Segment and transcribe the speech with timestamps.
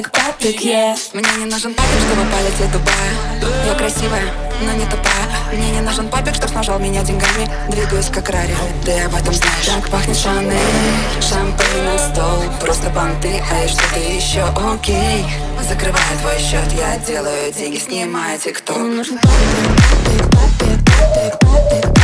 [0.00, 4.22] папик, yeah Мне не нужен папик, чтобы полететь в Дубай Я красивая,
[4.62, 7.50] но не тупая Мне не нужен папик, чтоб снажал меня деньгами.
[7.68, 8.54] Двигаюсь как Рари,
[8.86, 9.66] ты об этом знаешь.
[9.66, 10.56] Так пахнет Шанель,
[11.20, 12.42] шампейн на стол.
[12.60, 15.26] Просто понты, эй, что-то еще окей.
[15.68, 18.78] Закрываю твой счет, я делаю деньги, снимаю тикток.
[18.78, 22.01] Мне не нужен папик, папик, папик, папик, папик, папик,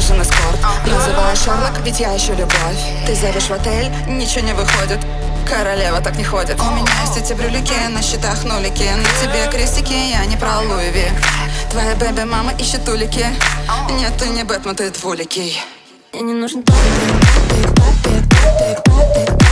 [0.00, 2.80] нужен эскорт Называю Шерлок, ведь я ищу любовь.
[3.06, 4.98] Ты зовешь в отель, ничего не выходит.
[5.46, 6.58] Королева так не ходит.
[6.58, 8.88] У меня есть эти брюлики, на счетах нулики.
[8.96, 11.08] На тебе крестики, я не про Луи
[11.70, 13.26] Твоя бэби-мама ищет улики.
[13.90, 15.60] Нет, ты не Бэтмен, ты двуликий.
[16.12, 19.49] Мне не нужен папик, папик, папик, папик,